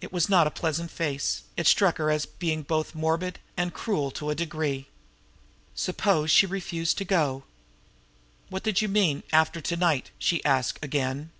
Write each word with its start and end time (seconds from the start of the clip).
It 0.00 0.12
was 0.12 0.28
not 0.28 0.48
a 0.48 0.50
pleasant 0.50 0.90
face; 0.90 1.44
it 1.56 1.68
struck 1.68 1.98
her 1.98 2.10
as 2.10 2.26
being 2.26 2.62
both 2.64 2.96
morbid 2.96 3.38
and 3.56 3.72
cruel 3.72 4.10
to 4.10 4.28
a 4.28 4.34
degree. 4.34 4.88
Suppose 5.76 6.32
she 6.32 6.46
refused 6.46 6.98
to 6.98 7.04
go? 7.04 7.44
"What 8.48 8.64
did 8.64 8.82
you 8.82 8.88
mean 8.88 9.20
by 9.30 9.38
'after 9.38 9.60
to 9.60 9.76
night'?" 9.76 10.10
she 10.18 10.44
asked 10.44 10.80
again. 10.84 11.30